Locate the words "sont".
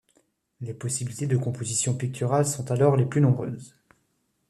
2.47-2.71